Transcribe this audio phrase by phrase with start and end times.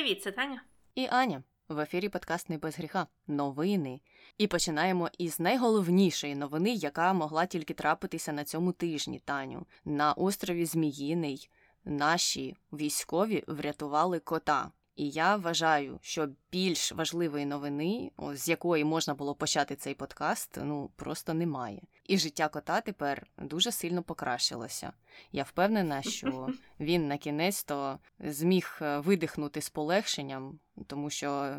[0.00, 0.62] Привіт, це Таня.
[0.94, 1.42] І Аня.
[1.68, 3.06] В ефірі подкаст «Не без гріха.
[3.26, 4.00] Новини.
[4.38, 9.66] І починаємо із найголовнішої новини, яка могла тільки трапитися на цьому тижні, Таню.
[9.84, 11.50] На острові Зміїний
[11.84, 14.70] наші військові врятували кота.
[14.96, 20.90] І я вважаю, що більш важливої новини, з якої можна було почати цей подкаст, ну
[20.96, 21.82] просто немає.
[22.10, 24.92] І життя кота тепер дуже сильно покращилося.
[25.32, 26.48] Я впевнена, що
[26.80, 31.56] він на кінець то зміг е, видихнути з полегшенням, тому що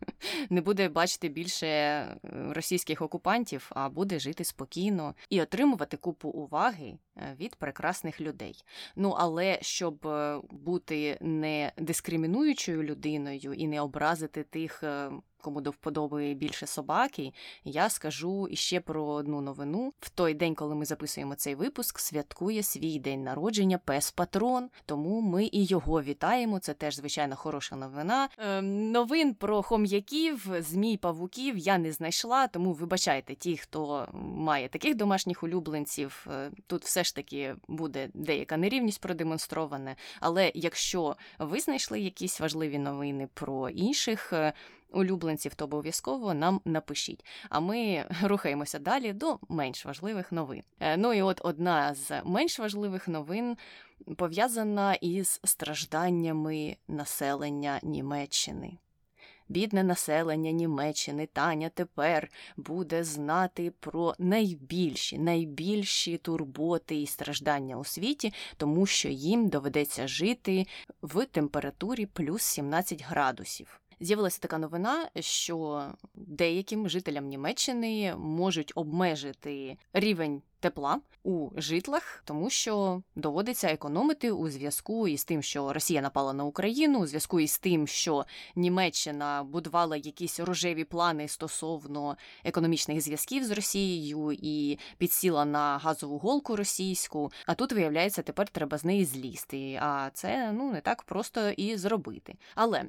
[0.50, 2.18] не буде бачити більше е,
[2.50, 8.64] російських окупантів, а буде жити спокійно і отримувати купу уваги е, від прекрасних людей.
[8.96, 10.08] Ну але щоб
[10.50, 14.84] бути не дискримінуючою людиною і не образити тих
[15.44, 17.32] кому до вподоби більше собаки,
[17.64, 19.92] я скажу іще про одну новину.
[20.00, 24.68] В той день, коли ми записуємо цей випуск, святкує свій день народження пес Патрон.
[24.86, 26.58] Тому ми і його вітаємо.
[26.58, 28.28] Це теж звичайно хороша новина.
[28.38, 34.94] Е, новин про хом'яків, змій павуків я не знайшла, тому вибачайте ті, хто має таких
[34.94, 36.26] домашніх улюбленців.
[36.30, 39.96] Е, тут все ж таки буде деяка нерівність продемонстрована.
[40.20, 44.52] Але якщо ви знайшли якісь важливі новини про інших е,
[44.94, 47.24] улюбленців, то обов'язково нам напишіть.
[47.48, 50.62] А ми рухаємося далі до менш важливих новин.
[50.80, 53.56] Е, ну і от одна з менш важливих новин
[54.16, 58.78] пов'язана із стражданнями населення Німеччини.
[59.48, 68.32] Бідне населення Німеччини Таня тепер буде знати про найбільші, найбільші турботи і страждання у світі,
[68.56, 70.66] тому що їм доведеться жити
[71.02, 73.80] в температурі плюс 17 градусів.
[74.00, 83.02] З'явилася така новина, що деяким жителям Німеччини можуть обмежити рівень тепла у житлах, тому що
[83.16, 87.86] доводиться економити у зв'язку із тим, що Росія напала на Україну, у зв'язку із тим,
[87.86, 88.24] що
[88.56, 96.56] Німеччина будувала якісь рожеві плани стосовно економічних зв'язків з Росією і підсіла на газову голку
[96.56, 97.32] російську.
[97.46, 99.78] А тут виявляється, тепер треба з неї злізти.
[99.82, 102.34] А це ну не так просто і зробити.
[102.54, 102.84] Але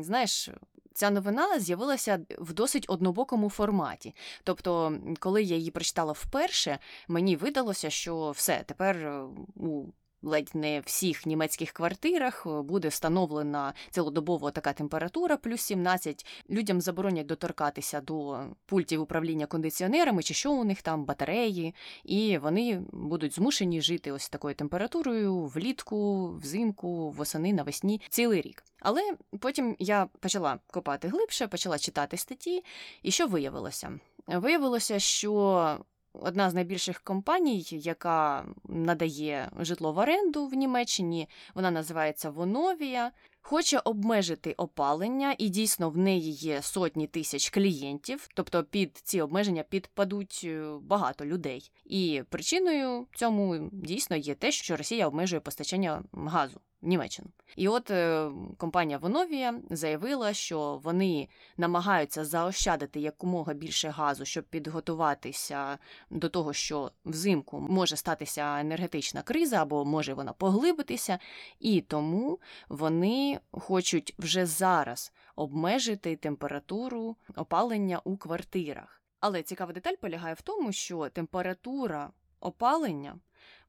[0.00, 0.50] знаєш,
[0.98, 4.14] ця новина з'явилася в досить однобокому форматі.
[4.44, 6.78] Тобто, коли я її прочитала вперше,
[7.08, 9.22] мені видалося, що все тепер е,
[9.56, 9.84] у
[10.22, 16.26] ледь не всіх німецьких квартирах е, буде встановлена цілодобово така температура, плюс 17.
[16.50, 21.74] Людям заборонять доторкатися до пультів управління кондиціонерами, чи що у них там батареї,
[22.04, 28.64] і вони будуть змушені жити ось такою температурою влітку, взимку, восени, навесні цілий рік.
[28.80, 32.64] Але потім я почала копати глибше, почала читати статті,
[33.02, 34.00] і що виявилося?
[34.26, 35.78] Виявилося, що
[36.12, 43.12] одна з найбільших компаній, яка надає житло в оренду в Німеччині, вона називається Воновія.
[43.40, 49.62] Хоче обмежити опалення, і дійсно в неї є сотні тисяч клієнтів, тобто під ці обмеження
[49.62, 51.70] підпадуть е, багато людей.
[51.84, 57.28] І причиною цьому дійсно є те, що Росія обмежує постачання газу Німеччину.
[57.56, 65.78] І от е, компанія Воновія заявила, що вони намагаються заощадити якомога більше газу, щоб підготуватися
[66.10, 71.18] до того, що взимку може статися енергетична криза або може вона поглибитися,
[71.60, 79.02] і тому вони хочуть вже зараз обмежити температуру опалення у квартирах.
[79.20, 83.18] Але цікава деталь полягає в тому, що температура опалення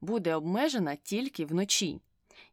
[0.02, 2.02] буде обмежена тільки вночі.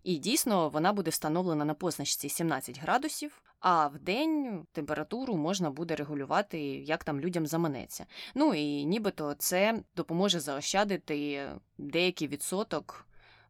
[0.03, 5.97] І дійсно вона буде встановлена на позначці 17 градусів, а в день температуру можна буде
[5.97, 8.07] регулювати, як там людям заманеться.
[8.35, 11.49] Ну і нібито це допоможе заощадити
[11.79, 13.03] деякий відсоток.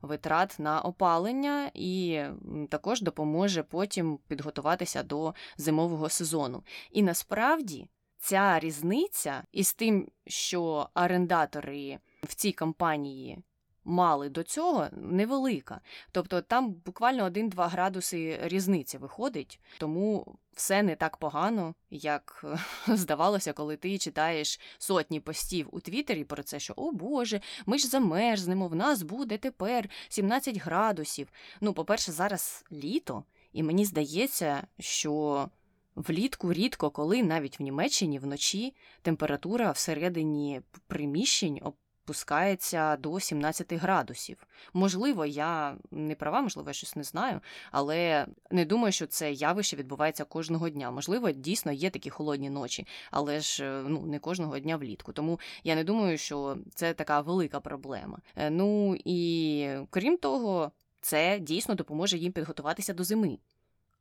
[0.03, 2.23] Витрат на опалення і
[2.71, 6.63] також допоможе потім підготуватися до зимового сезону.
[6.91, 13.39] І насправді ця різниця із тим, що орендатори в цій компанії
[13.87, 15.81] мали до цього, невелика.
[16.13, 22.45] Тобто там буквально 1-2 градуси різниці виходить, тому все не так погано, як
[22.89, 27.87] здавалося, коли ти читаєш сотні постів у Твіттері про це, що о Боже, ми ж
[27.87, 31.29] замерзнемо, в нас буде тепер 17 градусів.
[31.61, 35.49] Ну, по-перше, зараз літо, і мені здається, що.
[35.97, 41.61] Влітку рідко, коли навіть в Німеччині вночі температура всередині приміщень
[42.07, 44.47] спускається до 17 градусів.
[44.75, 47.41] Можливо, я не права, можливо, я щось не знаю,
[47.73, 50.91] але не думаю, що це явище відбувається кожного дня.
[50.91, 55.13] Можливо, дійсно є такі холодні ночі, але ж е, ну не кожного дня влітку.
[55.13, 58.19] Тому я не думаю, що це така велика проблема.
[58.37, 63.39] Е, ну і крім того, це дійсно допоможе їм підготуватися до зими.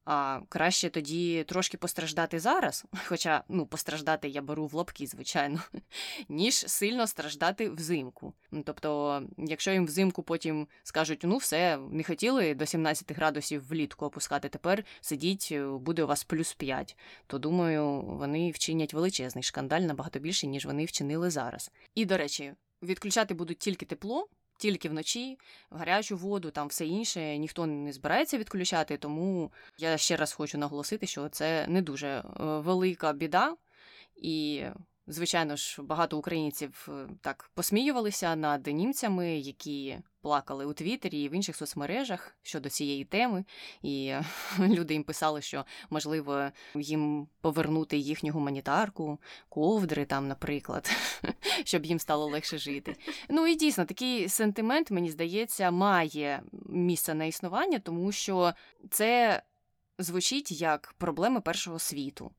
[0.05, 5.61] А краще тоді трошки постраждати зараз, хоча ну постраждати я беру в лапки, звичайно,
[6.29, 8.33] ніж сильно страждати взимку.
[8.65, 14.49] Тобто, якщо їм взимку потім скажуть, ну все, не хотіли до 17 градусів влітку опускати,
[14.49, 16.97] тепер сидіть, буде у вас плюс 5,
[17.27, 21.71] то думаю, вони вчинять величезний шкандаль набагато більше, ніж вони вчинили зараз.
[21.95, 25.37] І до речі, відключати будуть тільки тепло тільки вночі,
[25.69, 28.97] в гарячу воду, там все інше ніхто не збирається відключати.
[28.97, 33.55] Тому я ще раз хочу наголосити, що це не дуже е, велика біда
[34.15, 34.63] і.
[35.07, 41.33] Звичайно ж, багато українців е, так посміювалися над німцями, які плакали у Твіттері і в
[41.33, 43.45] інших соцмережах щодо цієї теми.
[43.81, 44.13] І
[44.59, 49.19] люди їм писали, що можливо їм повернути їхню гуманітарку,
[49.49, 50.91] ковдри там, наприклад,
[51.63, 52.95] щоб їм стало легше жити.
[53.29, 58.53] Ну і дійсно такий сентимент, мені здається, має місце на існування, тому що
[58.89, 59.41] це
[59.99, 62.31] звучить як проблеми першого світу,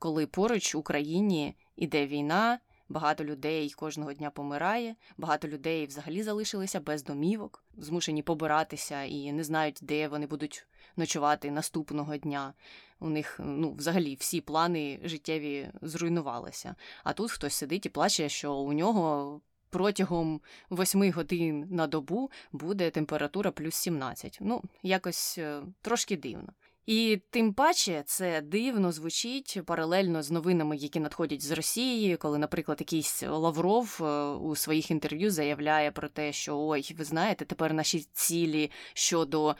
[0.00, 2.58] коли поруч в Україні іде війна,
[2.88, 9.44] багато людей кожного дня помирає, багато людей взагалі залишилися без домівок, змушені побиратися і не
[9.44, 10.66] знають, де вони будуть
[10.96, 12.54] ночувати наступного дня.
[13.00, 16.74] У них ну, взагалі всі плани життєві зруйнувалися.
[17.04, 19.40] А тут хтось сидить і плаче, що у нього.
[19.72, 24.38] Протягом восьми годин на добу буде температура плюс 17.
[24.40, 26.52] Ну, якось е, трошки дивно.
[26.90, 32.80] І тим паче це дивно звучить паралельно з новинами, які надходять з Росії, коли, наприклад,
[32.80, 38.06] якийсь Лавров е, у своїх інтерв'ю заявляє про те, що ой, ви знаєте, тепер наші
[38.12, 39.56] цілі щодо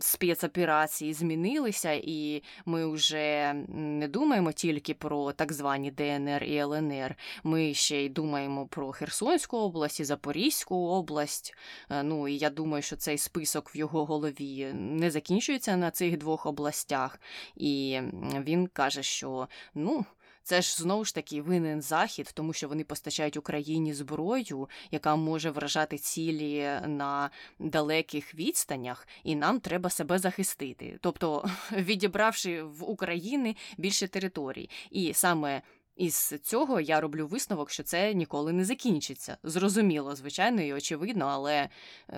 [0.00, 7.14] спецоперації змінилися, і ми вже не думаємо тільки про так звані ДНР і ЛНР.
[7.44, 11.54] Ми ще й думаємо про Херсонську область і Запорізьку область.
[11.90, 16.18] Е, ну і я думаю, що цей список в його голові не закінчується на цих
[16.18, 17.20] двох областях.
[17.56, 18.00] І
[18.44, 20.04] він каже, що ну.
[20.48, 25.50] Це ж знову ж таки винен захід, тому що вони постачають Україні зброю, яка може
[25.50, 34.08] вражати цілі на далеких відстанях, і нам треба себе захистити, тобто відібравши в Україні більше
[34.08, 35.62] територій, і саме
[35.98, 39.36] із цього я роблю висновок, що це ніколи не закінчиться.
[39.42, 41.68] Зрозуміло, звичайно, і очевидно, але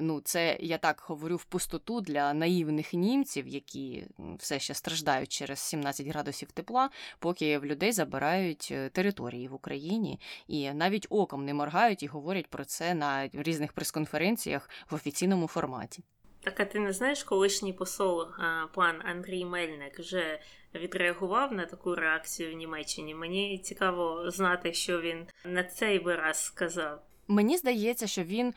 [0.01, 4.07] ну, це я так говорю в пустоту для наївних німців, які
[4.39, 10.21] все ще страждають через 17 градусів тепла, поки в людей забирають е, території в Україні
[10.49, 16.05] і навіть оком не моргають і говорять про це на різних прес-конференціях в офіційному форматі.
[16.43, 18.27] Так, а ти не знаєш, колишній посол
[18.75, 20.41] пан Андрій Мельник вже
[20.75, 23.15] відреагував на таку реакцію в Німеччині?
[23.15, 27.03] Мені цікаво знати, що він на цей би раз сказав.
[27.29, 28.55] Мені здається, що він.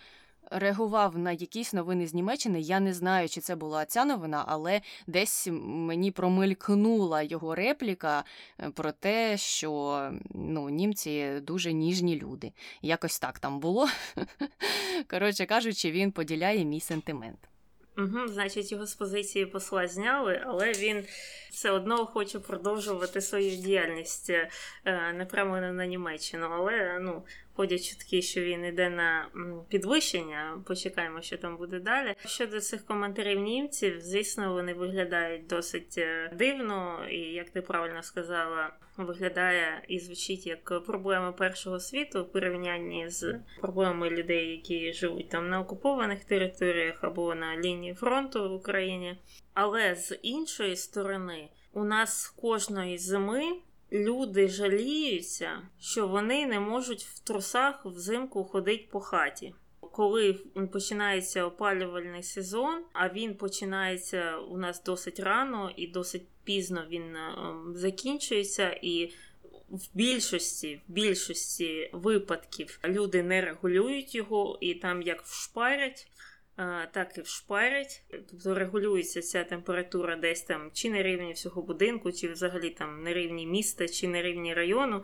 [0.52, 2.62] Реагував на якісь новини з Німеччини.
[2.62, 8.24] Я не знаю, чи це була ця новина, але десь мені промелькнула його репліка
[8.60, 12.52] е, про те, що ну, німці дуже ніжні люди.
[12.82, 13.88] Якось так там було.
[15.10, 17.50] Коротше кажучи, він поділяє мій сентимент.
[17.98, 21.06] Угу, Значить, його з позиції посла зняли, але він
[21.52, 24.50] все одно хоче продовжувати свою діяльність е,
[25.14, 26.48] непрямлено на Німеччину.
[26.52, 27.24] Але ну,
[27.56, 29.28] ходять чутки, що він йде на
[29.70, 30.62] підвищення.
[30.68, 32.16] Почекаємо, що там буде далі.
[32.26, 38.74] Щодо цих коментарів німців, звісно, вони виглядають досить е, дивно, і як ти правильно сказала,
[38.98, 45.50] виглядає і звучить як проблема першого світу у порівнянні з проблемами людей, які живуть там
[45.50, 49.18] на окупованих територіях або на лінії фронту в Україні.
[49.54, 53.42] Але з іншої сторони, у нас кожної зими
[53.94, 59.54] люди жаліються, що вони не можуть в трусах взимку ходити по хаті.
[59.80, 60.34] Коли
[60.72, 67.74] починається опалювальний сезон, а він починається у нас досить рано і досить пізно він ем,
[67.76, 69.14] закінчується, і
[69.70, 76.08] в більшості в більшості випадків люди не регулюють його і там як вшпарять
[76.92, 82.28] так і вшпарять, тобто регулюється ця температура десь там чи на рівні всього будинку, чи
[82.28, 85.04] взагалі там на рівні міста, чи на рівні району.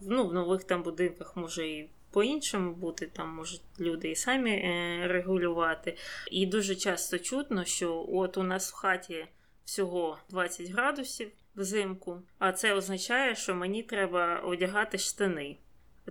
[0.00, 5.00] Ну, В нових там будинках може і по-іншому бути, там можуть люди і самі е,
[5.06, 5.96] регулювати.
[6.30, 9.26] І дуже часто чутно, що от у нас в хаті
[9.64, 15.56] всього 20 градусів взимку, а це означає, що мені треба одягати штани.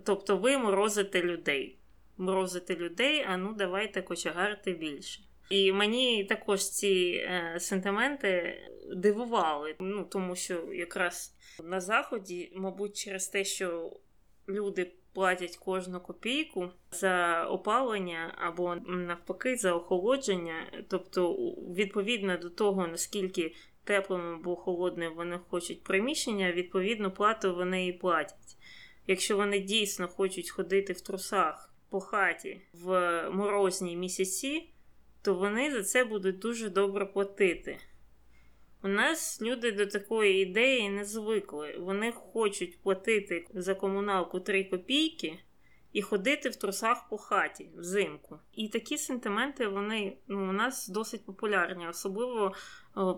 [0.04, 1.79] Тобто ви морозите людей
[2.20, 5.22] морозити людей, а ну давайте кочегарити більше.
[5.50, 8.62] І мені також ці е, сентименти
[8.96, 13.92] дивували, ну тому що якраз на заході, мабуть, через те, що
[14.50, 21.34] люди платять кожну копійку за опалення або навпаки за охолодження, тобто
[21.76, 28.58] відповідно до того, наскільки теплим або холодним вони хочуть приміщення, відповідно, плату вони і платять.
[29.08, 34.70] Якщо вони дійсно хочуть ходити в трусах по хаті в морозні місяці,
[35.22, 37.78] то вони за це будуть дуже добре платити.
[38.84, 41.78] У нас люди до такої ідеї не звикли.
[41.80, 45.40] Вони хочуть платити за комуналку 3 копійки
[45.94, 48.40] і ходити в трусах по хаті взимку.
[48.54, 52.54] І такі сентименти вони ну, у нас досить популярні, особливо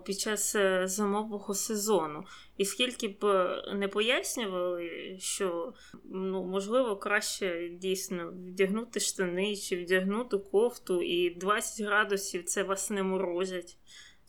[0.04, 2.24] під час е, зимового сезону.
[2.56, 5.74] І скільки б е, не пояснювали, що
[6.04, 13.02] ну, можливо краще дійсно вдягнути штани чи вдягнути кофту, і 20 градусів це вас не
[13.02, 13.76] морозять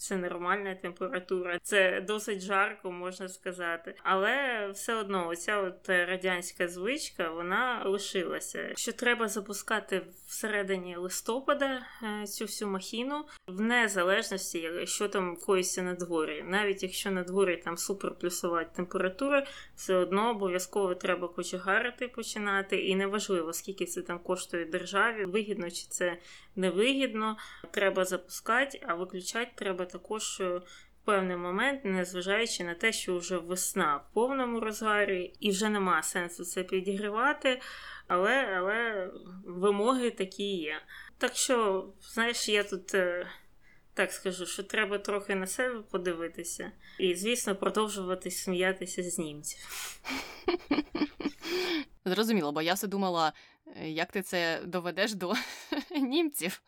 [0.04, 3.96] це нормальна температура, це досить жарко, можна сказати.
[4.04, 8.72] Але все одно, оця от радянська звичка вона лишилася.
[8.76, 15.94] Що треба запускати всередині листопада е, цю всю махіну, в незалежності, що там коїться на
[15.94, 16.44] дворі.
[16.48, 19.46] Навіть якщо на дворі там суперплюсова температура,
[19.76, 25.88] все одно обов'язково треба кочегарити починати, і неважливо, скільки це там коштує державі, вигідно чи
[25.90, 26.18] це
[26.56, 27.38] невигідно,
[27.72, 30.58] треба запускати, а виключати треба також е,
[31.02, 36.04] в певний момент, незважаючи на те, що вже весна в повному розгарі, і вже нема
[36.04, 37.62] сенсу це підігрівати,
[38.08, 39.10] але, але
[39.46, 40.76] вимоги такі є.
[41.18, 42.94] Так що, знаєш, я тут.
[42.94, 43.28] Е,
[43.96, 49.60] так скажу, що треба трохи на себе подивитися, і, звісно, продовжувати сміятися з німців.
[52.06, 55.34] Зрозуміло, бо я все думала, Е, як ти це доведеш до
[56.02, 56.62] німців?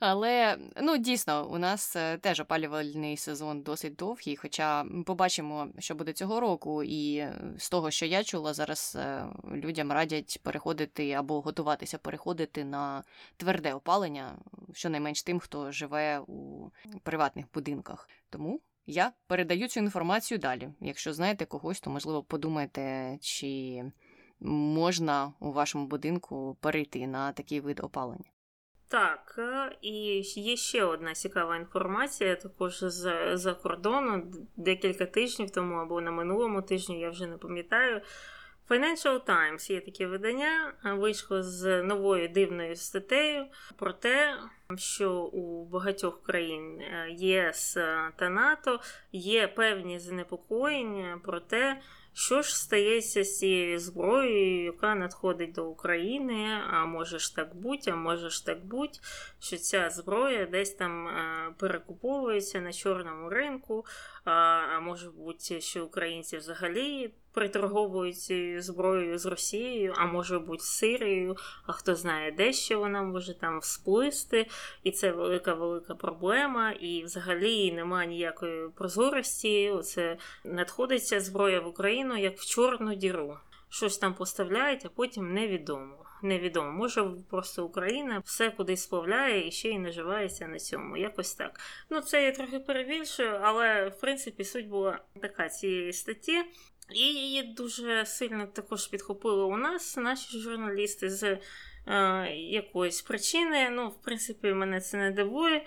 [0.00, 4.36] Але ну дійсно, у нас е, теж опалювальний сезон досить довгий.
[4.36, 8.98] Хоча побачимо, що буде цього року, і е, з того, що я чула, зараз
[9.52, 13.04] людям радять переходити або готуватися переходити на
[13.36, 14.38] тверде опалення,
[14.72, 16.70] щонайменш тим, хто живе у
[17.02, 18.08] приватних будинках.
[18.30, 20.68] Тому я передаю цю інформацію далі.
[20.80, 23.82] Якщо знаєте когось, то можливо подумайте, чи
[24.40, 28.30] можна у вашому будинку перейти на такий вид опалення.
[28.88, 35.74] Так, е, і є ще одна цікава інформація, також з за кордону декілька тижнів тому
[35.74, 38.00] або на минулому тижні, я вже не пам'ятаю.
[38.68, 44.36] Financial Times є таке видання, вийшло з новою дивною статтею про те,
[44.76, 47.74] що у багатьох країн е, ЄС
[48.16, 48.80] та НАТО
[49.12, 51.80] є певні занепокоєння про те,
[52.18, 57.90] що ж стається з цією зброєю, яка надходить до України, а може ж так бути,
[57.90, 59.00] а може ж так будь,
[59.40, 63.84] що ця зброя десь там е, перекуповується на чорному ринку,
[64.30, 68.32] а може бути, що українці взагалі приторговують
[68.62, 73.38] зброєю з Росією, а може бути з Сирією, а хто знає, де ще вона може
[73.38, 74.46] там всплисти.
[74.82, 76.72] І це велика велика проблема.
[76.72, 79.70] І взагалі немає ніякої прозорості.
[79.70, 83.38] Оце надходиться зброя в Україну як в чорну діру.
[83.68, 86.07] Щось там поставляють, а потім невідомо.
[86.22, 90.96] Невідомо, може просто Україна все кудись сплавляє і ще й наживається на цьому.
[90.96, 91.60] Якось так.
[91.90, 96.44] Ну це я трохи перебільшую, але в принципі суть була така цієї статті.
[96.94, 101.38] І її дуже сильно також підхопили у нас, наші журналісти, з
[101.86, 103.70] е, якоїсь причини.
[103.70, 105.64] Ну, в принципі, мене це не дивує.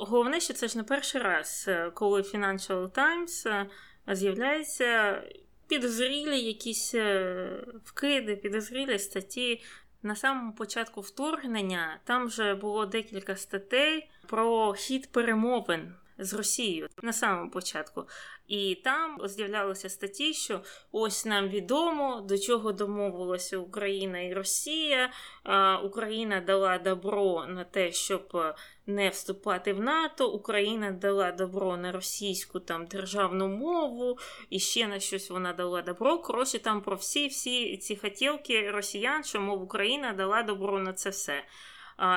[0.00, 3.66] Головне, що це ж не перший раз, е, коли Financial Times е,
[4.14, 5.22] з'являються
[5.68, 7.48] підозрілі якісь е,
[7.84, 9.62] вкиди, підозрілі статті.
[10.04, 17.12] На самому початку вторгнення там вже було декілька статей про хід перемовин з Росією на
[17.12, 18.04] самому початку.
[18.46, 20.60] І там з'являлися статті, що
[20.92, 25.10] ось нам відомо, до чого домовилася Україна і Росія.
[25.84, 28.54] Україна дала добро на те, щоб
[28.86, 30.30] не вступати в НАТО.
[30.30, 34.18] Україна дала добро на російську там державну мову,
[34.50, 36.18] і ще на щось вона дала добро.
[36.18, 41.10] Коротше, там про всі всі ці хотілки росіян, що мов Україна дала добро на це
[41.10, 41.44] все.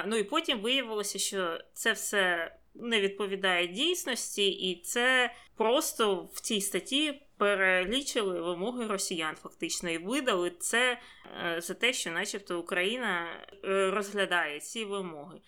[0.06, 6.62] Ну і потім виявилося, що це все не відповідає дійсності, і це просто в цій
[6.62, 11.00] статті перелічили вимоги росіян, фактично, і видали це
[11.46, 13.28] е, за те, що, начебто, Україна
[13.64, 15.40] е, розглядає ці вимоги.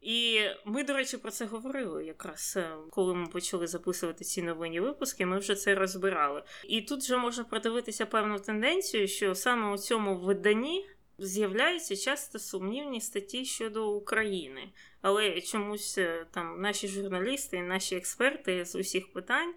[0.00, 4.80] І ми, до речі, про це говорили якраз е, коли ми почали записувати ці новинні
[4.80, 6.42] випуски, ми вже це розбирали.
[6.68, 10.86] І тут вже можна продивитися певну тенденцію, що саме у цьому виданні
[11.18, 14.62] з'являються часто сумнівні статті щодо України.
[15.02, 19.54] Але чомусь е, там наші журналісти, наші експерти з усіх питань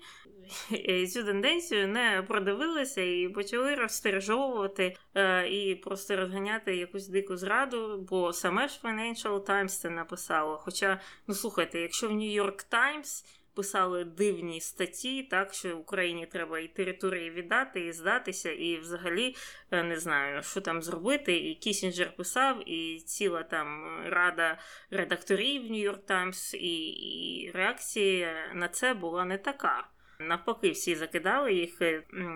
[0.71, 8.07] е, цю тенденцію не продивилися і почали розстережовувати е, і просто розганяти якусь дику зраду,
[8.09, 10.57] бо саме ж Financial Times це написало.
[10.57, 16.59] Хоча, ну слухайте, якщо в New York Times писали дивні статті, так що Україні треба
[16.59, 19.35] і території віддати, і здатися, і взагалі
[19.71, 21.37] е, не знаю, що там зробити.
[21.37, 24.57] І Кісінджер писав, і ціла там рада
[24.89, 29.87] редакторів Нью-Йорк Таймс, і, реакція на це була не така.
[30.19, 31.81] Навпаки, всі закидали їх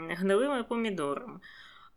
[0.10, 1.39] гнилими помідорами.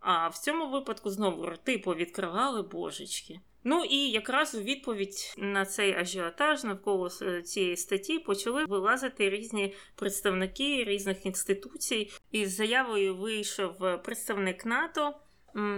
[0.01, 3.41] А в цьому випадку знову рти повідкривали божечки.
[3.65, 9.75] Ну і якраз у відповідь на цей ажіотаж навколо е, цієї статті почали вилазити різні
[9.95, 12.11] представники різних інституцій.
[12.33, 15.15] Із заявою вийшов представник НАТО.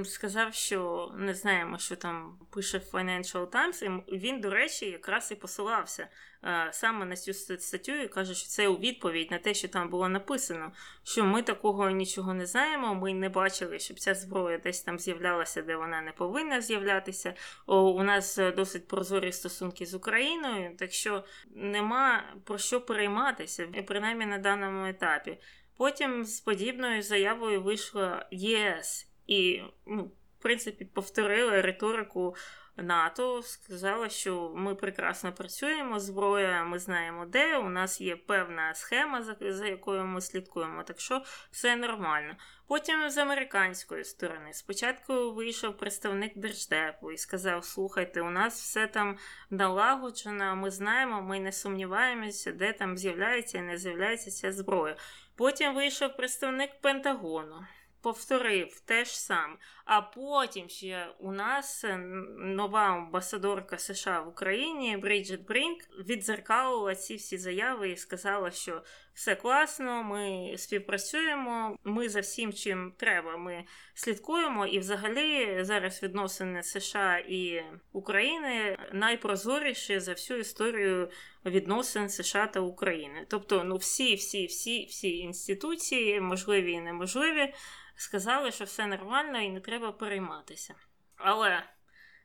[0.05, 5.35] Сказав, що не знаємо, що там пише Financial Times, і він, до речі, якраз і
[5.35, 6.09] посилався
[6.45, 9.89] Е, саме на цю статтю і каже, що це у відповідь на те, що там
[9.89, 10.73] було написано,
[11.03, 15.63] що ми такого нічого не знаємо, ми не бачили, щоб ця зброя десь там з'являлася,
[15.63, 17.35] де вона не повинна з'являтися.
[17.67, 21.25] У нас досить прозорі стосунки з Україною, так що
[21.55, 25.39] нема про що перейматися, принаймні на даному етапі.
[25.77, 30.05] Потім з подібною заявою вийшла ЄС і, ну,
[30.39, 32.37] в принципі, повторили риторику
[32.77, 37.59] НАТО сказала, що ми прекрасно працюємо, зброя, ми знаємо де.
[37.59, 42.37] У нас є певна схема, за якою ми слідкуємо, так що все нормально.
[42.69, 49.19] Потім з американської сторони спочатку вийшов представник держдепу і сказав: слухайте, у нас все там
[49.51, 54.97] налагоджено, ми знаємо, ми не сумніваємося, де там з'являється і не з'являється ця зброя.
[55.37, 57.67] Потім вийшов представник Пентагону
[58.03, 59.57] повторив те ж саме.
[59.93, 61.97] А потім ще у нас е,
[62.39, 65.79] нова амбасадорка США в Україні Бріджит Брінк
[66.09, 68.83] відзеркалила ці всі заяви і сказала, що
[69.15, 74.67] все класно, ми співпрацюємо, ми за всім, чим треба, ми слідкуємо.
[74.67, 81.11] І, взагалі, зараз відносини США і України найпрозоріші за всю історію
[81.47, 83.27] відносин США та України.
[83.29, 87.55] Тобто, ну всі, всі, всі, всі інституції, можливі і неможливі
[88.01, 90.75] сказали, що все нормально і не треба перейматися.
[91.17, 91.63] Але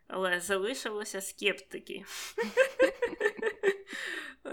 [0.08, 2.04] але залишилося скептики.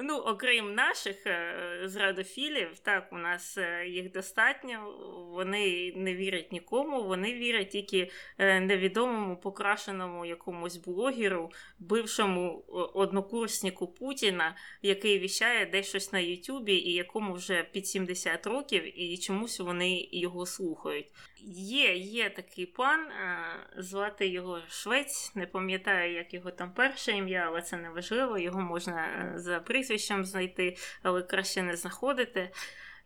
[0.00, 4.94] Ну, окрім наших е, зрадофілів, так, у нас е, їх достатньо,
[5.30, 14.56] вони не вірять нікому, вони вірять тільки е, невідомому покрашеному якомусь блогеру, бившому однокурснику Путіна,
[14.82, 20.08] який віщає десь щось на Ютубі і якому вже під 70 років, і чомусь вони
[20.12, 21.06] його слухають.
[21.54, 23.06] Є є такий пан,
[23.76, 28.60] звати його Швець, не пам'ятаю, як його там перше ім'я, але це не важливо, його
[28.60, 32.50] можна за прізвищем знайти, але краще не знаходити.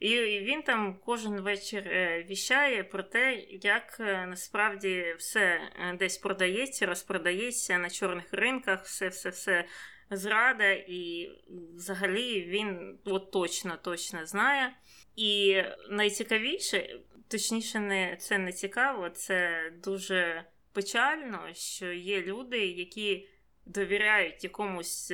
[0.00, 6.18] І він там кожен вечір е, віщає про те, як е, насправді все е, десь
[6.18, 9.64] продається, розпродається на чорних ринках, все-все-все
[10.10, 11.30] зрада, і
[11.76, 14.72] взагалі він от точно точно знає.
[15.16, 20.44] І найцікавіше, точніше, не це не цікаво, це дуже
[20.76, 23.28] печально, що є люди, які
[23.66, 25.12] довіряють якомусь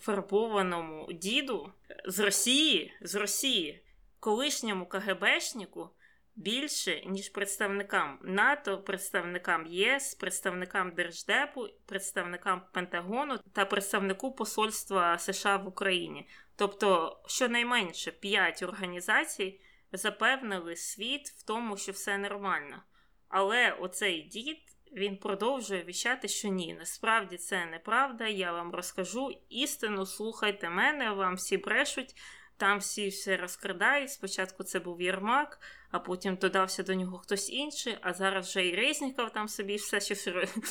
[0.00, 1.72] фарбованому діду
[2.06, 3.84] з Росії, з Росії,
[4.20, 5.90] колишньому КГБшнику
[6.36, 15.68] більше, ніж представникам НАТО, представникам ЄС, представникам Держдепу, представникам Пентагону та представнику Посольства США в
[15.68, 16.28] Україні.
[16.56, 19.60] Тобто, щонайменше п'ять організацій
[19.92, 22.82] запевнили світ в тому, що все нормально.
[23.28, 28.26] Але оцей дід він продовжує віщати, що ні, насправді це неправда.
[28.26, 32.14] Я вам розкажу істину, слухайте мене, вам всі брешуть.
[32.56, 34.10] Там всі все розкрадають.
[34.10, 38.74] Спочатку це був Єрмак, а потім додався до нього хтось інший, а зараз вже і
[38.74, 40.28] Резніков там собі все щось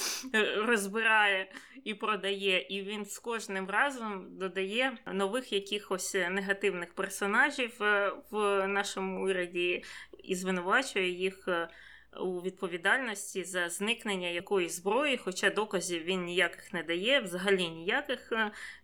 [0.56, 1.52] розбирає
[1.84, 2.62] і продає.
[2.62, 9.84] І він з кожним разом додає нових якихось негативних персонажів е, в нашому уряді
[10.24, 11.70] і звинувачує їх е,
[12.22, 18.34] у відповідальності за зникнення якоїсь зброї, хоча доказів він ніяких не дає, взагалі ніяких.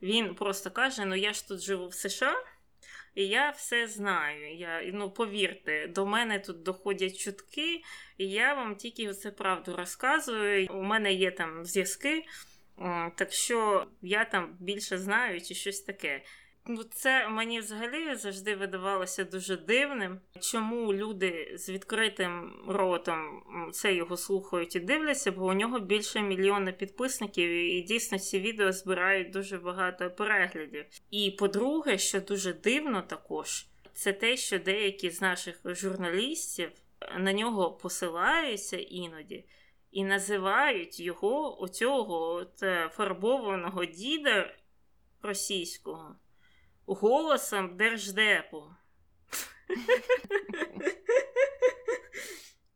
[0.02, 2.36] Він просто каже: Ну я ж тут живу в США.
[3.16, 4.56] І я все знаю.
[4.56, 7.84] Я, Ну, повірте, до мене тут доходять чутки,
[8.18, 10.68] і я вам тільки це правду розказую.
[10.70, 12.26] У мене є там зв'язки,
[13.16, 16.22] так що я там більше знаю чи щось таке.
[16.72, 24.18] Ну, це мені взагалі завжди видавалося дуже дивним, чому люди з відкритим ротом це його
[24.18, 29.58] слухають і дивляться, бо у нього більше мільйона підписників, і дійсно ці відео збирають дуже
[29.58, 30.86] багато переглядів.
[31.12, 36.72] І по-друге, що дуже дивно також, це те, що деякі з наших журналістів
[37.20, 39.46] на нього посилаються іноді.
[39.92, 42.60] І називають його оцього от
[42.92, 44.54] фарбованого діда
[45.22, 46.16] російського
[46.94, 48.64] голосом держдепу.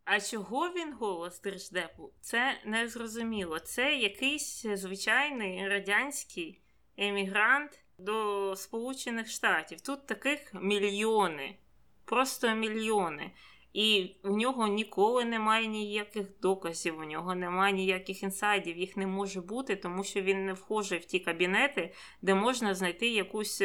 [0.06, 2.14] А чого він голос держдепу?
[2.22, 3.60] Це не зрозуміло.
[3.60, 6.62] Це якийсь звичайний радянський
[6.98, 9.82] емігрант до Сполучених Штатів.
[9.82, 11.58] Тут таких мільйони,
[12.06, 13.32] просто мільйони.
[13.74, 19.42] І у нього ніколи немає ніяких доказів, у нього немає ніяких інсайдів, їх не може
[19.42, 23.62] бути, тому що він не вхожий в ті кабінети, де можна знайти якусь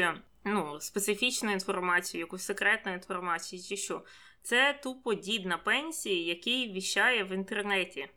[0.48, 4.04] ну, специфічну інформацію, якусь секретну інформацію чи що.
[4.42, 8.08] Це тупо дід на пенсії, який віщає в інтернеті.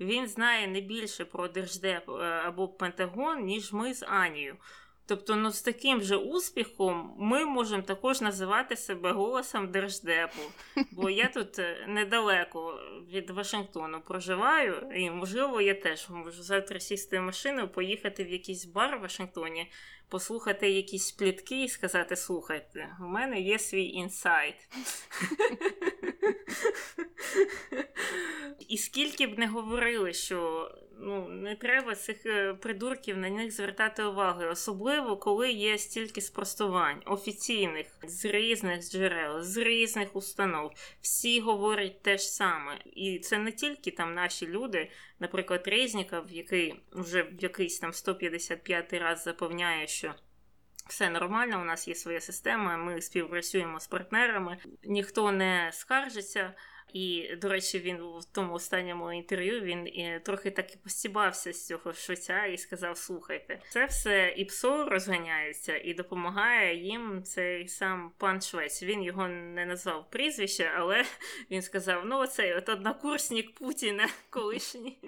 [0.00, 4.56] Він знає не більше про Держдеп е, або Пентагон, ніж ми з Анією.
[5.10, 10.40] Тобто, ну з таким же успіхом ми можемо також називати себе голосом держдепу.
[10.90, 12.80] Бо я тут е, недалеко
[13.12, 18.64] від Вашингтону проживаю, і можливо я теж можу завтра сісти в машину, поїхати в якийсь
[18.64, 19.70] бар в Вашингтоні,
[20.08, 24.54] послухати якісь плітки і сказати: слухайте, у мене є свій інсайт.
[28.68, 34.04] І скільки б не говорили, що ну, не треба цих е, придурків на них звертати
[34.04, 40.72] увагу, особливо коли є стільки спростувань офіційних з різних джерел, з різних установ.
[41.00, 42.78] Всі говорять те ж саме.
[42.84, 44.90] І це не тільки там наші люди,
[45.20, 50.14] наприклад, Резніков, який вже в якийсь там 155 раз запевняє, що.
[50.90, 56.54] Все нормально, у нас є своя система, ми співпрацюємо з партнерами, ніхто не скаржиться.
[56.92, 61.66] І, до речі, він в тому останньому інтерв'ю він і трохи так і постібався з
[61.66, 68.12] цього швеця і сказав: слухайте, це все і ПСО розганяється, і допомагає їм цей сам
[68.18, 68.82] пан Швець.
[68.82, 71.04] Він його не назвав прізвище, але
[71.50, 74.98] він сказав: ну, оцей от однокурсник Путіна колишній.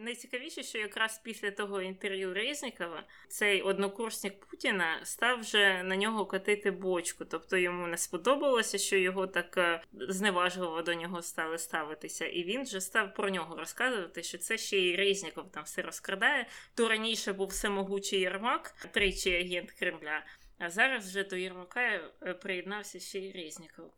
[0.00, 6.70] Найцікавіше, що якраз після того інтерв'ю Резнікова цей однокурсник Путіна став вже на нього катити
[6.70, 7.24] бочку.
[7.24, 12.26] Тобто йому не сподобалося, що його так е, зневажливо до нього стали ставитися.
[12.26, 16.46] І він вже став про нього розказувати, що це ще й Резніков там все розкрадає.
[16.74, 20.24] То раніше був всемогучий Єрмак, тричі агент Кремля.
[20.58, 23.92] А зараз вже до Єрмака е, приєднався ще й Резніков.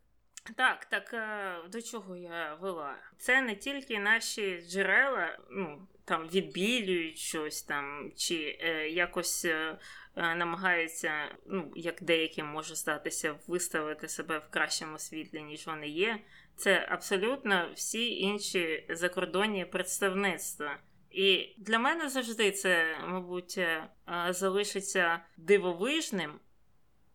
[0.55, 2.95] Так, так е, до чого я вела?
[3.17, 9.77] Це не тільки наші джерела, ну там відбілюють щось там, чи е, якось е,
[10.15, 16.19] е, намагаються, ну як деяким може здатися, виставити себе в кращому світлі, ніж вони є.
[16.55, 20.79] Це абсолютно всі інші закордонні представництва.
[21.11, 23.87] І для мене завжди це, мабуть, е,
[24.29, 26.39] залишиться дивовижним,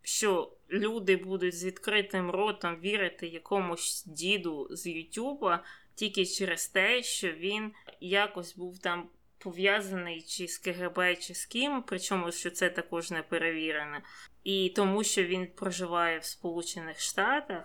[0.03, 5.65] що люди будуть з відкритим ротом вірити якомусь діду з Ютуба
[5.99, 9.09] тільки через те, що він якось був там
[9.39, 13.99] пов'язаний чи з КГБ, чи з ким, причому що це також не перевірено,
[14.45, 17.65] і тому, що він проживає в Сполучених Штатах,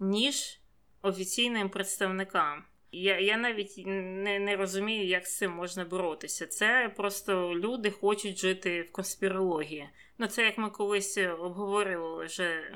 [0.00, 0.60] ніж
[1.02, 2.64] офіційним представникам.
[2.92, 6.46] Я я навіть не не розумію, як з цим можна боротися.
[6.46, 9.88] Це просто люди хочуть жити в конспірології.
[10.18, 12.72] Ну, це як ми колись обговорювали вже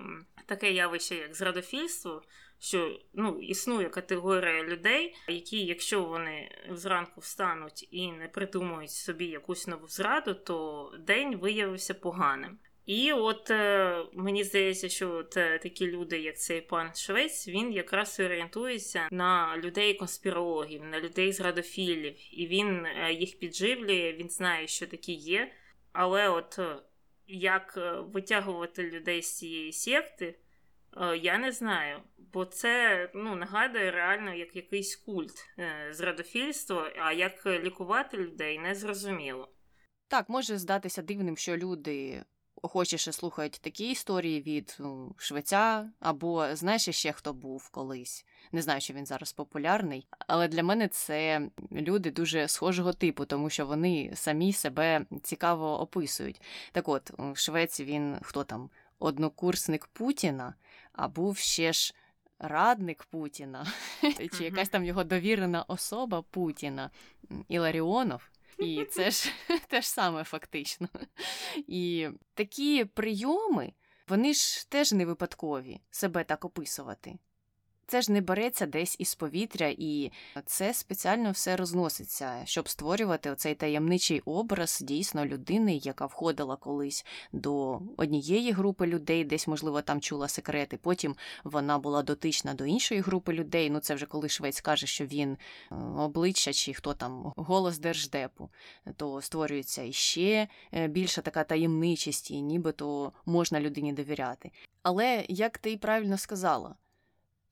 [0.46, 2.22] таке явище, як зрадофільство,
[2.62, 9.66] що ну, існує категорія людей, які, якщо вони зранку встануть і не придумують собі якусь
[9.66, 12.59] нову зраду, то день виявився поганим.
[12.87, 17.72] І от е, мені здається, що от, е, такі люди, як цей пан Швець, він
[17.72, 24.66] якраз орієнтується на людей конспірологів, на людей зрадофілів, і він е, їх підживлює, він знає,
[24.66, 25.53] що такі є.
[25.92, 26.77] Але от е,
[27.27, 30.35] як е, витягувати людей з цієї секти,
[31.20, 32.02] я не знаю.
[32.33, 35.48] Бо це ну, нагадує реально як якийсь культ
[35.90, 39.48] зрадофільства, а як лікувати людей не зрозуміло.
[40.09, 42.22] Так, може здатися дивним, що люди
[42.62, 48.26] охочіше слухають такі історії від ну, швеця, або знаєш ще хто був колись.
[48.52, 53.50] Не знаю, чи він зараз популярний, але для мене це люди дуже схожого типу, тому
[53.50, 56.40] що вони самі себе цікаво описують.
[56.72, 58.70] Так от, у Швеці він хто там,
[59.02, 60.54] однокурсник Путіна,
[60.92, 61.94] а був ще ж.
[62.44, 63.66] Радник Путіна,
[64.38, 66.90] чи якась там його довірена особа Путіна
[67.48, 68.22] Іларіонов.
[68.58, 69.32] І це ж
[69.68, 70.88] те ж саме фактично.
[71.56, 73.72] І такі прийоми,
[74.08, 77.18] вони ж теж не випадкові себе так описувати.
[77.86, 80.12] Це ж не береться десь із повітря, і
[80.46, 87.80] це спеціально все розноситься, щоб створювати оцей таємничий образ дійсно людини, яка входила колись до
[87.96, 90.76] однієї групи людей, десь, можливо, там чула секрети.
[90.76, 93.70] Потім вона була дотична до іншої групи людей.
[93.70, 98.50] Ну це вже коли швець каже, що він е, обличчя чи хто там голос держдепу,
[98.96, 104.50] то створюється іще е, більша така таємничість, і нібито можна людині довіряти.
[104.82, 106.74] Але як ти правильно сказала,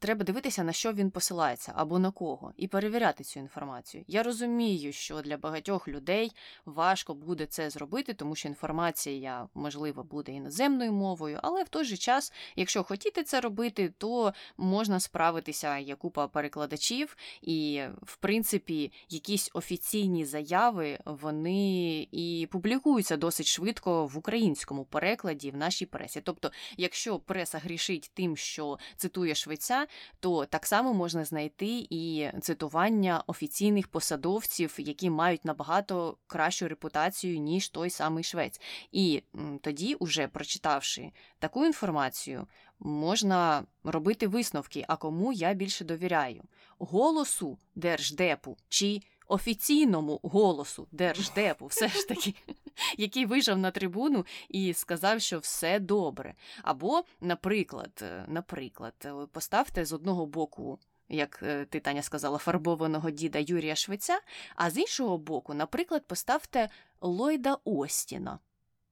[0.01, 4.05] Треба дивитися, на що він посилається або на кого, і перевіряти цю інформацію.
[4.09, 6.33] Я розумію, що для багатьох людей
[6.67, 11.97] важко буде це зробити, тому що інформація, можливо, буде іноземною мовою, але в той же
[11.97, 19.51] час, якщо хотіти це робити, то можна справитися є купа перекладачів, і, в принципі, якісь
[19.55, 26.21] офіційні заяви вони і публікуються досить швидко в українському перекладі в нашій пресі.
[26.21, 29.87] Тобто, якщо преса грішить тим, що цитує швейця
[30.21, 37.69] то так само можна знайти і цитування офіційних посадовців, які мають набагато кращу репутацію, ніж
[37.69, 38.61] той самий швець.
[38.93, 39.23] І
[39.61, 42.47] тоді, уже прочитавши таку інформацію,
[42.79, 46.43] можна робити висновки, а кому я більше довіряю:
[46.79, 52.35] голосу держдепу чи офіційному голосу держдепу, все ж таки,
[52.99, 56.35] який вийшов на трибуну і сказав, що все добре.
[56.63, 60.79] Або, наприклад, е, наприклад, е, поставте з одного боку.
[61.09, 64.21] Як е, ти Таня сказала, фарбованого діда Юрія Швеця,
[64.57, 66.69] а з іншого боку, наприклад, поставте
[67.01, 68.39] Ллойда Остіна.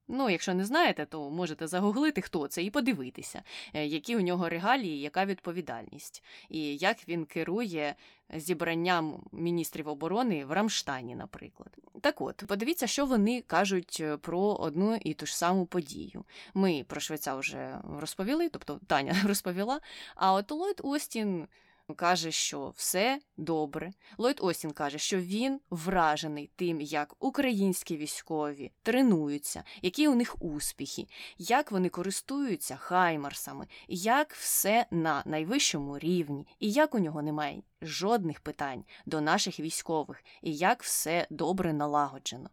[0.08, 3.42] Ну, якщо не знаєте, то можете загуглити, хто це, і подивитися,
[3.74, 7.94] е, які у нього регалії, яка відповідальність, і як він керує
[8.34, 11.78] зібранням міністрів оборони в Рамштайні, наприклад.
[12.00, 16.24] Так от, подивіться, що вони кажуть е, про одну і ту ж саму подію.
[16.54, 19.80] Ми про Швеця вже розповіли, тобто Таня розповіла.
[20.14, 21.46] А от Ллойд Остін
[21.94, 23.92] каже, що все добре.
[24.18, 31.06] Ллойд Остін каже, що він вражений тим, як українські військові тренуються, які у них успіхи,
[31.38, 38.40] як вони користуються хаймарсами, як все на найвищому рівні, і як у нього немає жодних
[38.40, 42.50] питань до наших військових, і як все добре налагоджено.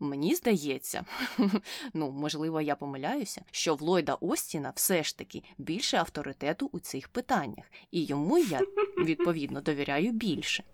[0.00, 1.04] Мені здається,
[1.94, 7.08] ну можливо, я помиляюся, що в Ллойда Остіна все ж таки більше авторитету у цих
[7.08, 8.60] питаннях, і йому я
[8.98, 10.64] відповідно довіряю більше.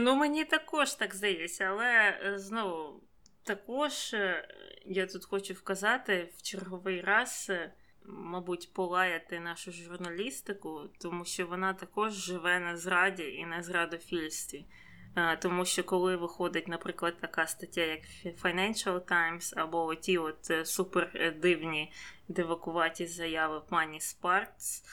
[0.00, 3.00] Ну, мені також так здається, але е, знову
[3.42, 4.48] також е,
[4.86, 7.72] я тут хочу вказати в черговий раз, е,
[8.04, 14.66] мабуть, полаяти нашу журналістику, тому що вона також живе на зраді і на зрадофільстві.
[15.38, 18.00] Тому що коли виходить, наприклад, така стаття, як
[18.42, 21.92] Financial Times, або ті от е, супер е, дивні
[22.28, 24.84] дивакуваті заяви пані Спаркс,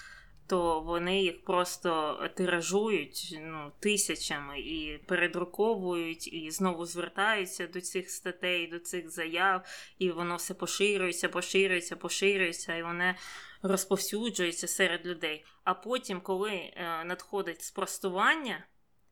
[0.47, 8.67] то вони їх просто тиражують ну, тисячами і передруковують, і знову звертаються до цих статей,
[8.67, 9.65] до цих заяв,
[9.99, 13.13] і воно все поширюється, поширюється, поширюється, і воно
[13.61, 15.45] розповсюджується серед людей.
[15.63, 18.65] А потім, коли е, надходить спростування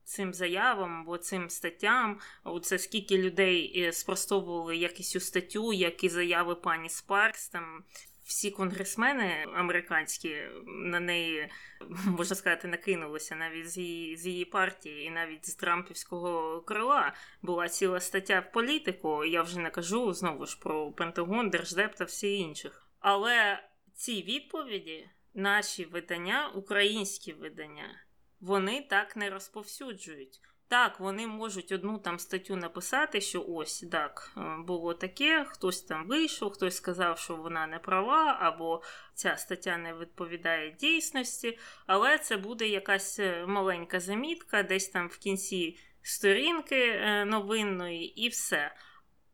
[0.10, 2.19] цим заявам або цим статтям.
[2.43, 7.50] Оце скільки людей е, спростовували якусь статтю, як і заяви пані Спаркс.
[7.50, 7.84] Там
[8.24, 11.50] всі конгресмени американські на неї,
[12.06, 17.69] можна сказати, накинулися навіть з її з її партії, і навіть з Трампівського крила була
[17.69, 19.26] ціла стаття в політику.
[19.26, 22.88] Я вже не кажу знову ж про Пентагон, Держдеп та всі інших.
[23.00, 28.09] Але ці відповіді, наші видання, українські видання
[28.41, 30.41] вони так не розповсюджують.
[30.69, 36.08] Так, вони можуть одну там статтю написати, що ось так е, було таке, хтось там
[36.08, 38.82] вийшов, хтось сказав, що вона не права, або
[39.13, 45.17] ця стаття не відповідає дійсності, але це буде якась е, маленька замітка, десь там в
[45.17, 48.75] кінці сторінки е, новинної, і все.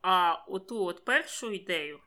[0.02, 2.00] А оту от першу ідею,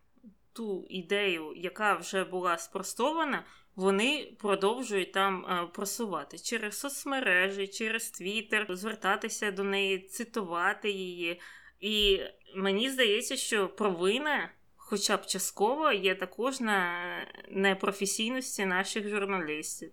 [0.53, 3.45] ту ідею, яка вже була спростована,
[3.79, 11.41] вони продовжують там е, просувати через соцмережі, через Твіттер, звертатися до неї, цитувати її.
[11.81, 12.21] І
[12.57, 17.03] мені здається, що провина, хоча б частково, є також на
[17.51, 19.93] непрофесійності наших журналістів.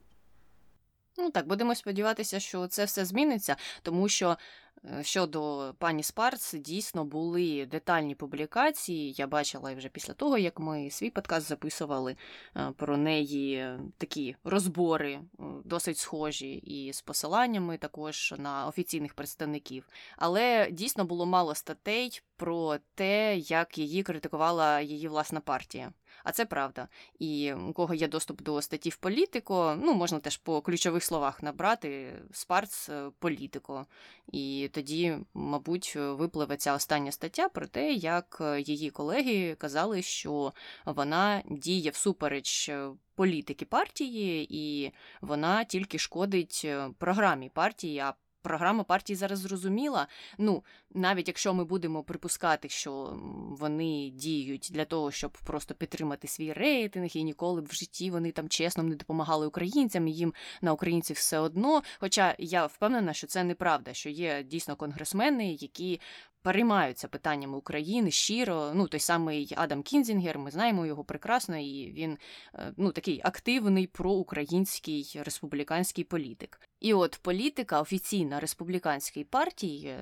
[1.17, 4.38] Ну так, будемо сподіватися, що це все зміниться, тому що
[4.84, 9.13] Е, щодо пані Спарц, дійсно були детальні публікації.
[9.17, 12.15] Я бачила вже після того, як ми свій подкаст записували
[12.58, 15.19] е, про неї такі розбори, е,
[15.63, 19.89] досить схожі, і з посиланнями також на офіційних представників.
[20.17, 25.91] Але дійсно було мало статей про те, як її критикувала її власна партія.
[26.25, 26.88] А це правда.
[27.19, 31.43] І у кого є доступ до статті в політико, ну можна теж по ключових словах
[31.43, 33.85] набрати спарц е, політико.
[34.31, 40.53] І тоді, мабуть, випливе ця остання стаття про те, як е, її колеги казали, що
[40.85, 47.99] вона діє всупереч е, політики партії, і вона тільки шкодить програмі партії.
[47.99, 48.13] а
[48.45, 50.08] програма партії зараз зрозуміла.
[50.38, 53.19] Ну, навіть якщо ми будемо припускати, що
[53.60, 58.31] вони діють для того, щоб просто підтримати свій рейтинг, і ніколи б в житті вони
[58.31, 61.81] там чесно не допомагали українцям, їм на українців все одно.
[61.99, 66.01] Хоча я впевнена, що це неправда, що є дійсно конгресмени, які
[66.45, 68.71] переймаються питаннями України щиро.
[68.75, 72.17] Ну, той самий Адам Кінзінгер, ми знаємо його прекрасно, і він
[72.53, 76.60] е, ну, такий активний проукраїнський республіканський політик.
[76.79, 79.95] І от політика офіційна республіканської партії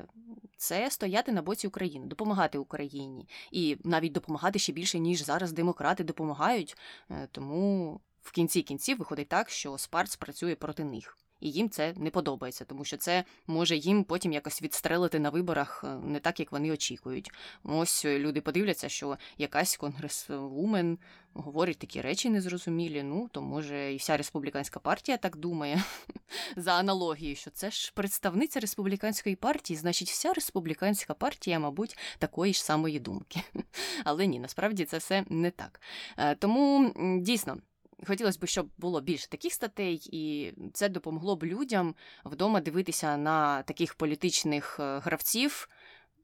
[0.58, 6.04] це стояти на боці України, допомагати Україні і навіть допомагати ще більше, ніж зараз демократи
[6.04, 6.78] допомагають.
[7.12, 11.94] Е, тому в кінці кінців виходить так, що Спарц працює проти них і їм це
[11.98, 16.40] не подобається, тому що це може їм потім якось відстрелити на виборах е, не так,
[16.40, 17.32] як вони очікують.
[17.64, 20.98] Ось е, люди подивляться, що якась конгресвумен
[21.34, 23.04] говорить такі речі незрозумілі.
[23.04, 25.84] Ну то може і вся республіканська партія так думає
[26.58, 32.64] за аналогією, що це ж представниця республіканської партії, значить, вся республіканська партія, мабуть, такої ж
[32.64, 33.42] самої думки.
[34.04, 35.82] Але ні, насправді це все не так.
[36.18, 37.58] Е, тому дійсно.
[38.08, 43.64] Хотілося б, щоб було більше таких статей, і це допомогло б людям вдома дивитися на
[43.64, 45.70] таких політичних е, гравців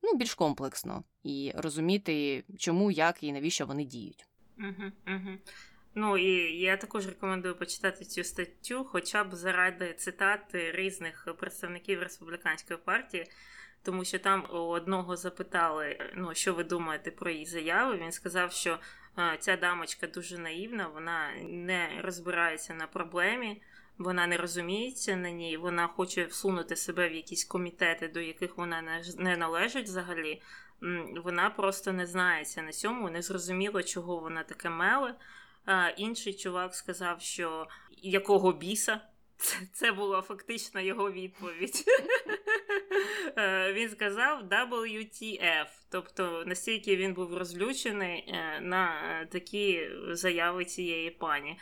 [0.01, 4.25] ну, більш комплексно і розуміти, чому, як і навіщо вони діють.
[4.59, 5.37] Угу, угу.
[5.95, 12.79] Ну і я також рекомендую почитати цю статтю, хоча б заради цитати різних представників республіканської
[12.85, 13.25] партії.
[13.83, 17.97] Тому що там у одного запитали, ну що ви думаєте про її заяви.
[17.97, 18.79] Він сказав, що
[19.39, 23.61] ця дамочка дуже наївна, вона не розбирається на проблемі,
[23.97, 29.03] вона не розуміється на ній, вона хоче всунути себе в якісь комітети, до яких вона
[29.17, 30.41] не належить взагалі.
[31.23, 35.15] Вона просто не знається на цьому, не зрозуміло, чого вона таке меле.
[35.97, 39.01] Інший чувак сказав, що якого біса.
[39.37, 41.85] Це, це була фактично його відповідь.
[43.37, 45.67] Е, він сказав WTF.
[45.89, 48.93] Тобто настільки він був розлючений е, на
[49.31, 51.57] такі заяви цієї пані.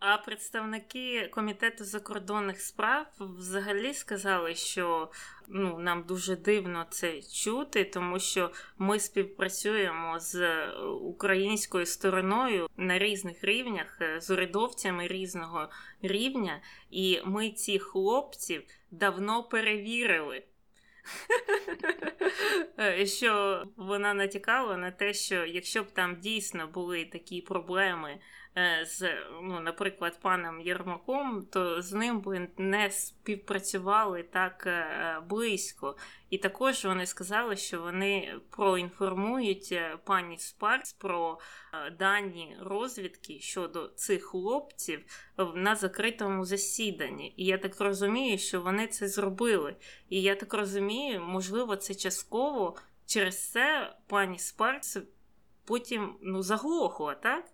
[0.00, 5.10] А представники комітету закордонних справ взагалі сказали, що
[5.48, 13.44] ну нам дуже дивно це чути, тому що ми співпрацюємо з українською стороною на різних
[13.44, 15.68] рівнях, е, з урядовцями різного
[16.02, 20.42] рівня, і ми цих хлопців давно перевірили.
[22.78, 28.18] Е, що вона натякала на те, що якщо б там дійсно були такі проблеми
[28.84, 29.08] з,
[29.42, 35.96] ну, наприклад, паном Єрмаком, то з ним би не співпрацювали так е, близько.
[36.30, 41.38] І також вони сказали, що вони проінформують е, пані Спаркс про
[41.98, 45.04] дані розвідки щодо цих хлопців
[45.54, 47.34] на закритому засіданні.
[47.36, 49.76] І я так розумію, що вони це зробили.
[50.08, 54.98] І я так розумію, можливо, це частково через це пані Спаркс
[55.64, 57.44] потім ну, заглохла, так?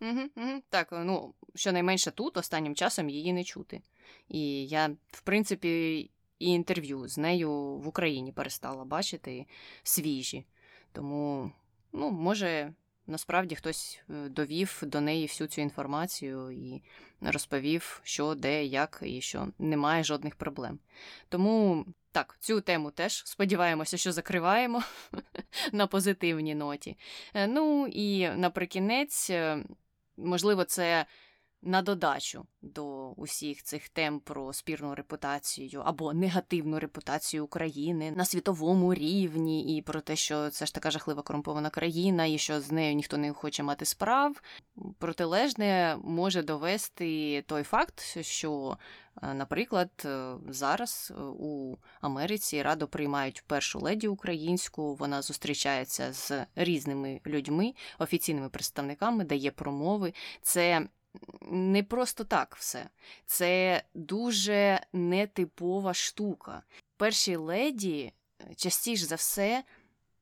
[0.00, 0.62] Угу, угу.
[0.68, 3.82] Так, ну щонайменше тут останнім часом її не чути.
[4.28, 5.98] І я, в принципі,
[6.38, 9.46] і інтерв'ю з нею в Україні перестала бачити
[9.82, 10.44] свіжі.
[10.92, 11.52] Тому,
[11.92, 12.72] ну, може,
[13.06, 16.82] насправді хтось е, довів до неї всю цю інформацію і
[17.20, 20.78] розповів, що, де, як, і що немає жодних проблем.
[21.28, 21.86] Тому.
[22.12, 24.82] Так, цю тему теж сподіваємося, що закриваємо
[25.72, 26.96] на позитивній ноті.
[27.34, 29.64] Е, ну і наприкінець е,
[30.18, 31.06] можливо, це
[31.62, 38.94] на додачу до усіх цих тем про спірну репутацію або негативну репутацію України на світовому
[38.94, 42.94] рівні, і про те, що це ж така жахлива корумпована країна, і що з нею
[42.94, 44.42] ніхто не хоче мати справ.
[44.98, 48.78] Протилежне може довести той факт, що.
[49.22, 54.94] Е, наприклад, е, зараз е, у Америці радо приймають першу леді українську.
[54.94, 60.12] Вона зустрічається з різними людьми, офіційними представниками, дає промови.
[60.42, 60.88] Це
[61.50, 62.88] не просто так все.
[63.26, 66.62] Це дуже нетипова штука.
[66.96, 68.12] Перші леді
[68.56, 69.64] частіше за все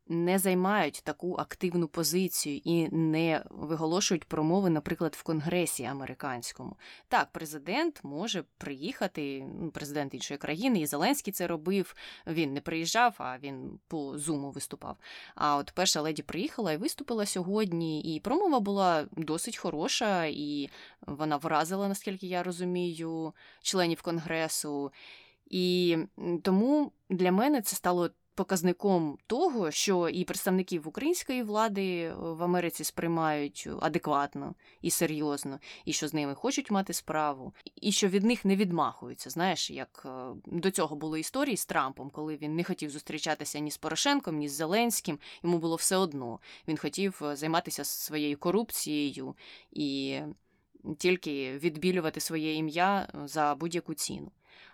[0.09, 6.77] не займають таку активну позицію і не виголошують промови, наприклад, в Конгресі американському.
[7.09, 11.95] Так, президент може приїхати, ну, президент іншої країни, і Зеленський це робив.
[12.27, 14.97] Він не приїжджав, а він по зуму виступав.
[15.35, 21.37] А от перша леді приїхала і виступила сьогодні, і промова була досить хороша, і вона
[21.37, 23.33] вразила, наскільки я розумію,
[23.63, 24.93] членів конгресу.
[25.47, 25.99] І
[26.43, 32.85] тому для мене це стало показником того, що і представників української влади е, в Америці
[32.85, 38.45] сприймають адекватно і серйозно, і що з ними хочуть мати справу, і що від них
[38.45, 39.31] не відмахуються.
[39.31, 40.11] Знаєш, як е,
[40.47, 44.49] до цього були історії з Трампом, коли він не хотів зустрічатися ні з Порошенком, ні
[44.49, 45.19] з Зеленським.
[45.43, 46.41] Йому було все одно.
[46.69, 49.37] Він хотів е, займатися своєю корупцією
[49.71, 50.21] і
[50.99, 54.31] тільки відбілювати своє ім'я за будь-яку ціну.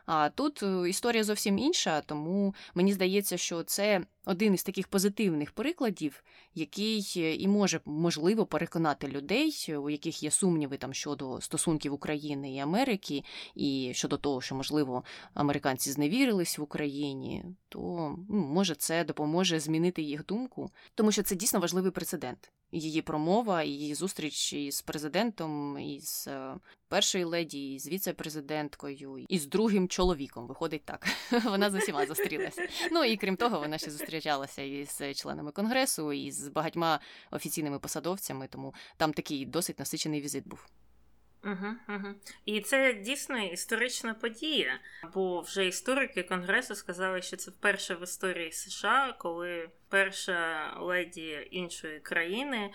[0.07, 5.51] А тут е, історія зовсім інша, тому мені здається, що це один із таких позитивних
[5.51, 11.93] прикладів, який е, і може можливо переконати людей, у яких є сумніви там щодо стосунків
[11.93, 15.05] України і Америки, і щодо того, що можливо
[15.35, 21.61] американці зневірились в Україні, то може це допоможе змінити їх думку, тому що це дійсно
[21.61, 26.29] важливий прецедент її промова, її зустріч із президентом, із
[26.89, 30.47] першою леді, із віце-президенткою, і з другим чоловіком.
[30.47, 31.07] Виходить так.
[31.45, 32.69] Вона з усіма зустрілася.
[32.93, 37.01] Ну і крім того, вона ще зустрічалася із членами конгресу, і з багатьма
[37.31, 40.67] офіційними посадовцями, тому там такий досить насичений візит був.
[41.45, 42.15] Угу, угу.
[42.45, 44.81] І це дійсно історична подія,
[45.15, 52.01] бо вже історики Конгресу сказали, що це вперше в історії США, коли перша леді іншої
[52.01, 52.71] країни е,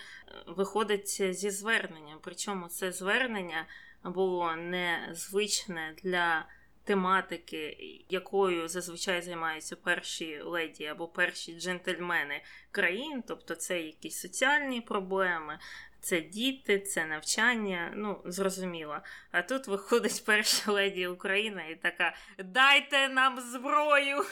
[0.48, 2.20] виходить зі зверненням.
[2.22, 3.66] Причому це звернення
[4.04, 6.46] було незвичне для
[6.88, 7.78] тематики,
[8.10, 12.42] якою зазвичай займаються перші леді або перші джентльмени
[12.72, 15.60] країн, тобто це якісь соціальні проблеми,
[16.00, 18.98] це діти, це навчання, ну, зрозуміло.
[19.32, 24.26] А тут виходить перша леді України і така: дайте нам зброю!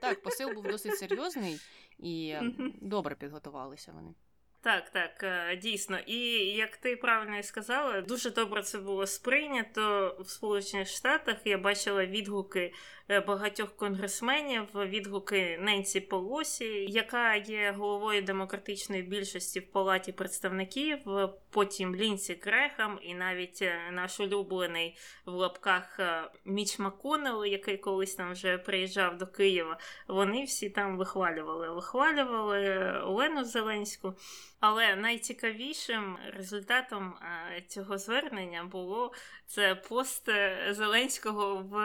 [0.00, 1.60] Так, посил був досить серйозний
[1.98, 2.34] і
[2.80, 4.14] добре підготувалися вони.
[4.62, 5.98] Так, так, е, дійсно.
[6.06, 11.36] І як ти правильно і сказала, дуже добре це було сприйнято в Сполучених Штатах.
[11.44, 12.72] Я бачила відгуки
[13.12, 20.98] Е, багатьох конгресменів відгуки Ненсі Полосі, яка є головою демократичної більшості в палаті представників.
[21.50, 24.96] Потім Лінсі Крехам, і навіть е, наш улюблений
[25.26, 29.78] в лапках е, Міч Маконел, який колись там вже приїжджав до Києва.
[30.08, 31.70] Вони всі там вихвалювали.
[31.70, 34.14] Вихвалювали Олену Зеленську.
[34.62, 37.14] Але найцікавішим результатом
[37.68, 39.12] цього звернення було
[39.46, 40.28] це пост
[40.70, 41.76] Зеленського в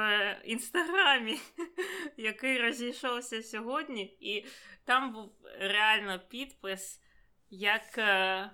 [0.46, 1.40] інстаграмі
[2.18, 4.46] який розійшовся сьогодні, і
[4.86, 7.02] там був реально підпис,
[7.50, 8.50] як е,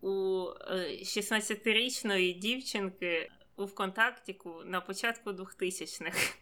[0.00, 0.46] у
[1.02, 6.36] 16-річної е, дівчинки у ВКонтактіку на початку 2000-х.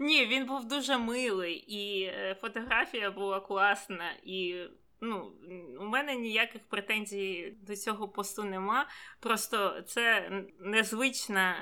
[0.00, 4.10] Ні, він був дуже милий, і е, фотографія була класна.
[4.24, 4.64] і...
[5.00, 5.32] Ну,
[5.80, 8.86] у мене ніяких претензій до цього посту нема.
[9.20, 10.30] Просто це
[10.60, 11.56] незвична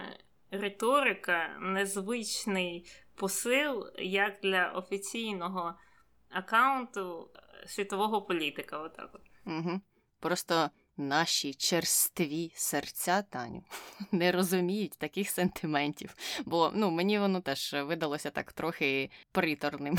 [0.50, 5.74] риторика, незвичний посил як для офіційного
[6.30, 8.78] аккаунту е, світового політика.
[8.78, 9.22] Отак от.
[9.46, 9.80] Угу.
[10.20, 13.62] Просто наші черстві серця, Таню,
[14.12, 16.16] не розуміють таких сентиментів.
[16.44, 19.98] Бо ну, мені воно теж видалося так трохи приторним,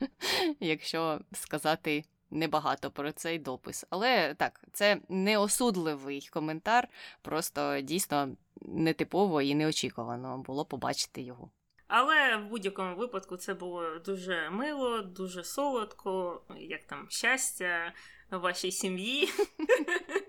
[0.60, 2.04] якщо сказати.
[2.30, 3.86] Небагато про цей допис.
[3.90, 6.88] Але так, це не осудливий коментар,
[7.22, 11.50] просто дійсно нетипово і неочікувано було побачити його.
[11.86, 17.92] Але в будь-якому випадку це було дуже мило, дуже солодко, як там щастя
[18.30, 19.28] вашій сім'ї.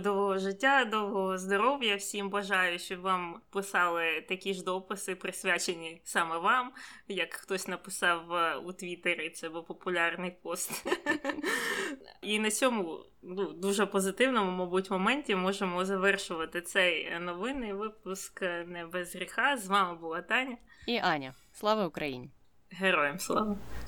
[0.00, 1.96] Довгого життя, довгого здоров'я.
[1.96, 6.72] Всім бажаю, щоб вам писали такі ж дописи, присвячені саме вам.
[7.08, 10.86] Як хтось написав е, у Твіттері, це був популярний пост.
[12.22, 19.14] І на цьому ну, дуже позитивному, мабуть, моменті можемо завершувати цей новинний випуск не без
[19.14, 19.56] гріха.
[19.56, 20.56] З вами була Таня
[20.86, 21.34] і Аня.
[21.52, 22.30] Слава Україні!
[22.70, 23.56] Героям слава!